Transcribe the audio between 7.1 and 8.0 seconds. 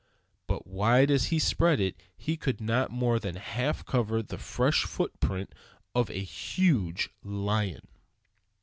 lion.